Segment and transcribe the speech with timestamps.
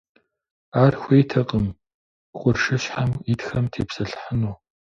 [0.83, 1.65] Ар хуейтэкъым
[2.39, 4.55] къуршыщхьэм итхэм тепсэлъыхьыну.